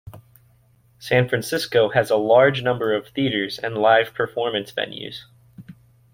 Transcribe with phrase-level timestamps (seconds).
[0.97, 5.25] San Francisco has a large number of theaters and live performance venues.